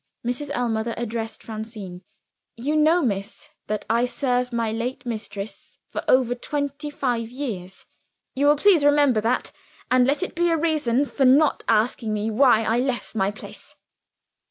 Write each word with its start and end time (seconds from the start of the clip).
Mrs. 0.25 0.49
Ellmother 0.55 0.95
addressed 0.97 1.43
Francine. 1.43 2.01
"You 2.55 2.75
know, 2.75 3.03
miss, 3.03 3.51
that 3.67 3.85
I 3.87 4.07
served 4.07 4.51
my 4.51 4.71
late 4.71 5.05
mistress 5.05 5.77
for 5.91 6.03
over 6.07 6.33
twenty 6.33 6.89
five 6.89 7.29
years. 7.29 7.85
Will 8.35 8.49
you 8.49 8.55
please 8.55 8.83
remember 8.83 9.21
that 9.21 9.51
and 9.91 10.07
let 10.07 10.23
it 10.23 10.33
be 10.33 10.49
a 10.49 10.57
reason 10.57 11.05
for 11.05 11.25
not 11.25 11.63
asking 11.67 12.15
me 12.15 12.31
why 12.31 12.63
I 12.63 12.79
left 12.79 13.13
my 13.13 13.29
place." 13.29 13.75